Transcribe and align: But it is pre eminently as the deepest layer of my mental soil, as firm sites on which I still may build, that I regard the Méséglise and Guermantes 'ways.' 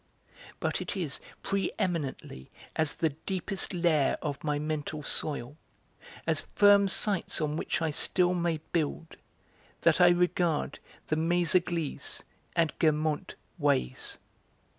But 0.59 0.81
it 0.81 0.97
is 0.97 1.19
pre 1.43 1.71
eminently 1.77 2.49
as 2.75 2.95
the 2.95 3.09
deepest 3.09 3.71
layer 3.71 4.17
of 4.23 4.43
my 4.43 4.57
mental 4.57 5.03
soil, 5.03 5.57
as 6.25 6.41
firm 6.55 6.87
sites 6.87 7.39
on 7.39 7.55
which 7.55 7.83
I 7.83 7.91
still 7.91 8.33
may 8.33 8.61
build, 8.71 9.17
that 9.81 10.01
I 10.01 10.09
regard 10.09 10.79
the 11.05 11.17
Méséglise 11.17 12.23
and 12.55 12.73
Guermantes 12.79 13.37
'ways.' 13.59 14.17